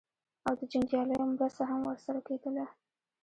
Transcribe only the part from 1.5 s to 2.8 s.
هم ورسره کېدله.